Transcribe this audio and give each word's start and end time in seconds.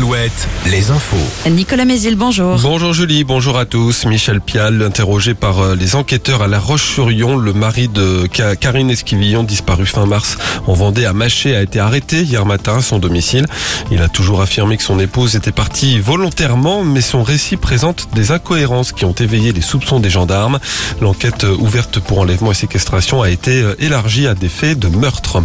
Alouette, 0.00 0.46
les 0.70 0.90
infos. 0.90 1.16
Nicolas 1.50 1.86
Mézil, 1.86 2.16
bonjour. 2.16 2.58
Bonjour 2.58 2.92
Julie, 2.92 3.24
bonjour 3.24 3.56
à 3.56 3.64
tous. 3.64 4.04
Michel 4.04 4.42
Pial, 4.42 4.82
interrogé 4.82 5.32
par 5.32 5.60
euh, 5.60 5.74
les 5.74 5.94
enquêteurs 5.94 6.42
à 6.42 6.48
La 6.48 6.58
Roche-sur-Yon, 6.58 7.38
le 7.38 7.54
mari 7.54 7.88
de 7.88 8.26
Ka- 8.30 8.56
Karine 8.56 8.90
Esquivillon, 8.90 9.42
disparu 9.42 9.86
fin 9.86 10.04
mars 10.04 10.36
en 10.66 10.74
Vendée 10.74 11.06
à 11.06 11.14
Maché, 11.14 11.56
a 11.56 11.62
été 11.62 11.80
arrêté 11.80 12.24
hier 12.24 12.44
matin 12.44 12.76
à 12.76 12.82
son 12.82 12.98
domicile. 12.98 13.46
Il 13.90 14.02
a 14.02 14.08
toujours 14.10 14.42
affirmé 14.42 14.76
que 14.76 14.82
son 14.82 15.00
épouse 15.00 15.34
était 15.34 15.50
partie 15.50 15.98
volontairement, 15.98 16.84
mais 16.84 17.00
son 17.00 17.22
récit 17.22 17.56
présente 17.56 18.08
des 18.14 18.32
incohérences 18.32 18.92
qui 18.92 19.06
ont 19.06 19.14
éveillé 19.14 19.52
les 19.54 19.62
soupçons 19.62 19.98
des 19.98 20.10
gendarmes. 20.10 20.58
L'enquête 21.00 21.44
euh, 21.44 21.56
ouverte 21.56 22.00
pour 22.00 22.18
enlèvement 22.18 22.50
et 22.50 22.54
séquestration 22.54 23.22
a 23.22 23.30
été 23.30 23.62
euh, 23.62 23.74
élargie 23.78 24.26
à 24.26 24.34
des 24.34 24.50
faits 24.50 24.78
de 24.78 24.88
meurtre. 24.88 25.42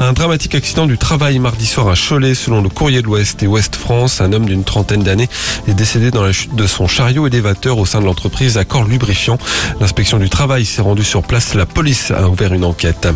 Un 0.00 0.14
dramatique 0.14 0.54
accident 0.54 0.86
du 0.86 0.96
travail 0.96 1.38
mardi 1.38 1.66
soir 1.66 1.88
à 1.88 1.94
Cholet, 1.94 2.34
selon 2.34 2.62
le 2.62 2.70
courrier 2.70 3.02
de 3.02 3.06
l'Ouest 3.06 3.42
et 3.42 3.46
Ouest 3.46 3.76
France. 3.82 4.20
Un 4.20 4.32
homme 4.32 4.46
d'une 4.46 4.62
trentaine 4.62 5.02
d'années 5.02 5.28
est 5.66 5.74
décédé 5.74 6.12
dans 6.12 6.22
la 6.22 6.30
chute 6.30 6.54
de 6.54 6.68
son 6.68 6.86
chariot 6.86 7.26
élévateur 7.26 7.78
au 7.78 7.84
sein 7.84 8.00
de 8.00 8.04
l'entreprise 8.06 8.56
Accord 8.56 8.84
Lubrifiant. 8.84 9.38
L'inspection 9.80 10.18
du 10.18 10.30
travail 10.30 10.64
s'est 10.64 10.82
rendue 10.82 11.02
sur 11.02 11.22
place. 11.22 11.54
La 11.54 11.66
police 11.66 12.12
a 12.12 12.28
ouvert 12.28 12.54
une 12.54 12.64
enquête. 12.64 13.08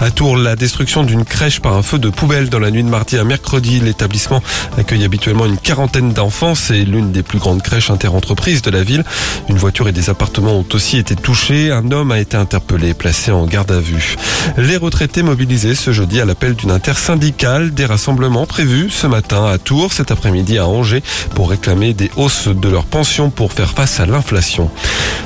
À 0.00 0.10
Tours, 0.10 0.38
la 0.38 0.56
destruction 0.56 1.02
d'une 1.02 1.24
crèche 1.24 1.60
par 1.60 1.74
un 1.74 1.82
feu 1.82 1.98
de 1.98 2.08
poubelle 2.08 2.48
dans 2.48 2.58
la 2.58 2.70
nuit 2.70 2.82
de 2.82 2.88
mardi 2.88 3.18
à 3.18 3.24
mercredi. 3.24 3.78
L'établissement 3.80 4.42
accueille 4.78 5.04
habituellement 5.04 5.44
une 5.44 5.58
quarantaine 5.58 6.14
d'enfants. 6.14 6.54
C'est 6.54 6.84
l'une 6.84 7.12
des 7.12 7.22
plus 7.22 7.38
grandes 7.38 7.62
crèches 7.62 7.90
interentreprises 7.90 8.62
de 8.62 8.70
la 8.70 8.82
ville. 8.82 9.04
Une 9.50 9.58
voiture 9.58 9.86
et 9.86 9.92
des 9.92 10.08
appartements 10.08 10.56
ont 10.56 10.66
aussi 10.72 10.96
été 10.96 11.14
touchés. 11.14 11.70
Un 11.70 11.90
homme 11.92 12.10
a 12.10 12.18
été 12.18 12.38
interpellé 12.38 12.88
et 12.88 12.94
placé 12.94 13.32
en 13.32 13.44
garde 13.44 13.70
à 13.70 13.80
vue. 13.80 14.16
Les 14.56 14.78
retraités 14.78 15.22
mobilisés 15.22 15.74
ce 15.74 15.92
jeudi 15.92 16.22
à 16.22 16.24
l'appel 16.24 16.54
d'une 16.54 16.70
intersyndicale. 16.70 17.74
Des 17.74 17.84
rassemblements 17.84 18.46
prévus 18.46 18.88
ce 18.88 19.06
matin 19.06 19.44
à 19.44 19.58
Tours, 19.58 19.92
après-midi 20.10 20.58
à 20.58 20.66
Angers 20.66 21.02
pour 21.34 21.50
réclamer 21.50 21.94
des 21.94 22.10
hausses 22.16 22.48
de 22.48 22.68
leurs 22.68 22.84
pensions 22.84 23.30
pour 23.30 23.52
faire 23.52 23.72
face 23.72 24.00
à 24.00 24.06
l'inflation. 24.06 24.70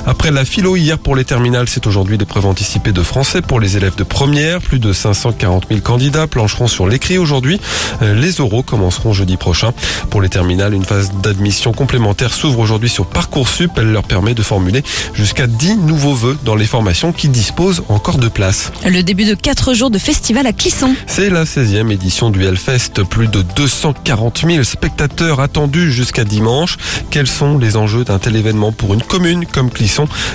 Après 0.07 0.31
la 0.31 0.45
philo 0.45 0.75
hier 0.75 0.97
pour 0.97 1.15
les 1.15 1.23
terminales, 1.25 1.69
c'est 1.69 1.85
aujourd'hui 1.85 2.17
l'épreuve 2.17 2.47
anticipée 2.47 2.91
de 2.91 3.03
français 3.03 3.41
pour 3.41 3.59
les 3.59 3.77
élèves 3.77 3.95
de 3.95 4.03
première. 4.03 4.59
Plus 4.59 4.79
de 4.79 4.93
540 4.93 5.65
000 5.69 5.81
candidats 5.81 6.25
plancheront 6.25 6.67
sur 6.67 6.87
l'écrit 6.87 7.17
aujourd'hui. 7.19 7.61
Euh, 8.01 8.15
Les 8.15 8.41
oraux 8.41 8.63
commenceront 8.63 9.13
jeudi 9.13 9.37
prochain. 9.37 9.73
Pour 10.09 10.21
les 10.21 10.29
terminales, 10.29 10.73
une 10.73 10.85
phase 10.85 11.11
d'admission 11.21 11.71
complémentaire 11.71 12.33
s'ouvre 12.33 12.59
aujourd'hui 12.59 12.89
sur 12.89 13.05
Parcoursup. 13.05 13.71
Elle 13.77 13.91
leur 13.91 14.03
permet 14.03 14.33
de 14.33 14.41
formuler 14.41 14.83
jusqu'à 15.13 15.45
10 15.45 15.77
nouveaux 15.77 16.15
vœux 16.15 16.37
dans 16.43 16.55
les 16.55 16.65
formations 16.65 17.13
qui 17.13 17.29
disposent 17.29 17.83
encore 17.87 18.17
de 18.17 18.27
place. 18.27 18.71
Le 18.83 19.03
début 19.03 19.25
de 19.25 19.35
quatre 19.35 19.73
jours 19.75 19.91
de 19.91 19.99
festival 19.99 20.47
à 20.47 20.53
Clisson. 20.53 20.95
C'est 21.05 21.29
la 21.29 21.43
16e 21.43 21.91
édition 21.91 22.31
du 22.31 22.43
Hellfest. 22.43 23.03
Plus 23.07 23.27
de 23.27 23.43
240 23.55 24.45
000 24.47 24.63
spectateurs 24.63 25.39
attendus 25.39 25.91
jusqu'à 25.91 26.23
dimanche. 26.23 26.77
Quels 27.11 27.27
sont 27.27 27.59
les 27.59 27.77
enjeux 27.77 28.03
d'un 28.03 28.17
tel 28.17 28.35
événement 28.35 28.71
pour 28.71 28.95
une 28.95 29.03
commune 29.03 29.45
comme 29.45 29.69
Clisson? 29.69 29.90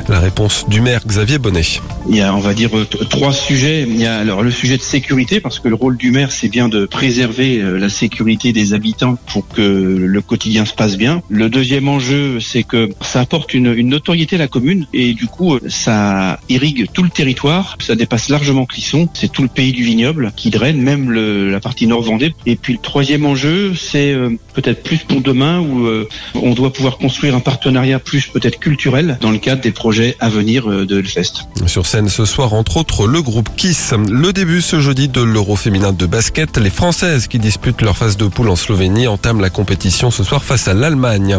La 0.08 0.20
réponse 0.20 0.68
du 0.68 0.80
maire 0.82 1.00
Xavier 1.06 1.38
Bonnet. 1.38 1.80
Il 2.08 2.16
y 2.16 2.20
a, 2.20 2.34
on 2.34 2.38
va 2.40 2.54
dire, 2.54 2.76
euh, 2.76 2.84
trois 2.84 3.32
sujets. 3.32 3.82
Il 3.88 4.00
y 4.00 4.06
a 4.06 4.18
alors 4.18 4.42
le 4.42 4.50
sujet 4.50 4.76
de 4.76 4.82
sécurité, 4.82 5.40
parce 5.40 5.58
que 5.58 5.68
le 5.68 5.74
rôle 5.74 5.96
du 5.96 6.10
maire, 6.12 6.30
c'est 6.30 6.48
bien 6.48 6.68
de 6.68 6.86
préserver 6.86 7.58
euh, 7.60 7.78
la 7.78 7.88
sécurité 7.88 8.52
des 8.52 8.72
habitants 8.74 9.18
pour 9.32 9.48
que 9.48 9.60
le 9.62 10.20
quotidien 10.20 10.64
se 10.64 10.74
passe 10.74 10.96
bien. 10.96 11.22
Le 11.28 11.48
deuxième 11.48 11.88
enjeu, 11.88 12.38
c'est 12.40 12.62
que 12.62 12.90
ça 13.00 13.20
apporte 13.20 13.54
une, 13.54 13.74
une 13.74 13.88
notoriété 13.88 14.36
à 14.36 14.38
la 14.38 14.48
commune 14.48 14.86
et 14.92 15.14
du 15.14 15.26
coup, 15.26 15.54
euh, 15.54 15.60
ça 15.68 16.38
irrigue 16.48 16.86
tout 16.92 17.02
le 17.02 17.10
territoire. 17.10 17.76
Ça 17.80 17.94
dépasse 17.96 18.28
largement 18.28 18.66
Clisson. 18.66 19.08
C'est 19.14 19.30
tout 19.32 19.42
le 19.42 19.48
pays 19.48 19.72
du 19.72 19.82
vignoble 19.82 20.32
qui 20.36 20.50
draine, 20.50 20.80
même 20.80 21.10
le- 21.10 21.50
la 21.50 21.60
partie 21.60 21.86
nord 21.86 22.02
Vendée. 22.02 22.32
Et 22.46 22.56
puis 22.56 22.74
le 22.74 22.78
troisième 22.78 23.26
enjeu, 23.26 23.74
c'est 23.74 24.14
peut-être 24.54 24.82
plus 24.82 24.98
pour 24.98 25.20
demain 25.20 25.60
où 25.60 25.86
on 26.34 26.52
doit 26.54 26.72
pouvoir 26.72 26.98
construire 26.98 27.34
un 27.34 27.40
partenariat 27.40 27.98
plus 27.98 28.26
peut-être 28.26 28.58
culturel 28.60 29.18
dans 29.20 29.30
le 29.30 29.38
cadre 29.38 29.62
des 29.62 29.72
projets 29.72 30.14
à 30.20 30.28
venir 30.28 30.66
de 30.66 30.98
Hellfest. 30.98 31.32
Sur 31.66 31.86
ce 32.04 32.26
soir, 32.26 32.52
entre 32.52 32.76
autres, 32.76 33.06
le 33.06 33.22
groupe 33.22 33.48
Kiss. 33.56 33.94
Le 34.10 34.32
début 34.34 34.60
ce 34.60 34.80
jeudi 34.80 35.08
de 35.08 35.22
l'Euro 35.22 35.56
féminin 35.56 35.92
de 35.92 36.04
basket. 36.04 36.58
Les 36.58 36.68
Françaises 36.68 37.26
qui 37.26 37.38
disputent 37.38 37.80
leur 37.80 37.96
phase 37.96 38.18
de 38.18 38.26
poule 38.26 38.50
en 38.50 38.56
Slovénie 38.56 39.06
entament 39.06 39.40
la 39.40 39.48
compétition 39.48 40.10
ce 40.10 40.22
soir 40.22 40.44
face 40.44 40.68
à 40.68 40.74
l'Allemagne. 40.74 41.38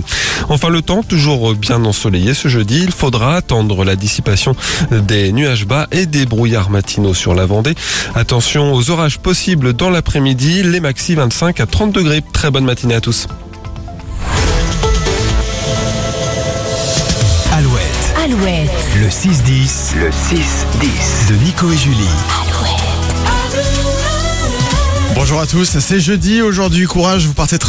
Enfin, 0.49 0.69
le 0.69 0.81
temps, 0.81 1.03
toujours 1.03 1.53
bien 1.53 1.85
ensoleillé 1.85 2.33
ce 2.33 2.47
jeudi. 2.47 2.81
Il 2.83 2.91
faudra 2.91 3.35
attendre 3.35 3.85
la 3.85 3.95
dissipation 3.95 4.55
des 4.91 5.31
nuages 5.31 5.67
bas 5.67 5.87
et 5.91 6.07
des 6.07 6.25
brouillards 6.25 6.71
matinaux 6.71 7.13
sur 7.13 7.35
la 7.35 7.45
Vendée. 7.45 7.75
Attention 8.15 8.73
aux 8.73 8.89
orages 8.89 9.19
possibles 9.19 9.73
dans 9.73 9.91
l'après-midi. 9.91 10.63
Les 10.63 10.79
maxi 10.79 11.13
25 11.13 11.59
à 11.59 11.67
30 11.67 11.91
degrés. 11.91 12.23
Très 12.33 12.49
bonne 12.49 12.65
matinée 12.65 12.95
à 12.95 13.01
tous. 13.01 13.27
Alouette, 18.27 18.69
Alouette. 18.69 18.95
le 18.99 19.07
6-10. 19.07 19.95
Le 19.95 20.09
6-10. 20.09 21.29
De 21.29 21.35
Nico 21.45 21.71
et 21.71 21.77
Julie. 21.77 22.03
Bonjour 25.15 25.39
à 25.39 25.47
tous, 25.47 25.77
c'est 25.79 25.99
jeudi 26.01 26.41
aujourd'hui, 26.41 26.87
courage, 26.87 27.25
vous 27.25 27.33
partez 27.33 27.57
travailler. 27.57 27.65